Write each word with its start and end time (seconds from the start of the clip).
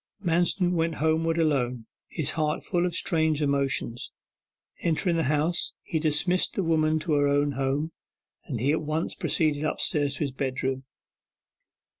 Manston 0.25 0.71
went 0.73 0.95
homeward 0.95 1.37
alone, 1.37 1.85
his 2.07 2.31
heart 2.31 2.63
full 2.63 2.87
of 2.87 2.95
strange 2.95 3.39
emotions. 3.39 4.11
Entering 4.79 5.15
the 5.15 5.25
house, 5.25 5.73
and 5.93 6.01
dismissing 6.01 6.53
the 6.55 6.63
woman 6.63 6.97
to 7.01 7.13
her 7.13 7.27
own 7.27 7.51
home, 7.51 7.91
he 8.57 8.71
at 8.71 8.81
once 8.81 9.13
proceeded 9.13 9.63
upstairs 9.63 10.15
to 10.15 10.21
his 10.23 10.31
bedroom. 10.31 10.85